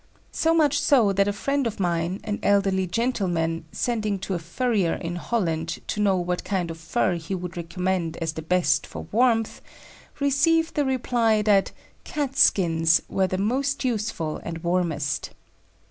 [0.31, 4.95] So much so that a friend of mine, an elderly gentleman, sending to a furrier
[4.95, 9.05] in Holland to know what kind of fur he would recommend as the best for
[9.11, 9.61] warmth,
[10.19, 11.71] received the reply that
[12.03, 15.33] Cats' skins "were the most useful and warmest."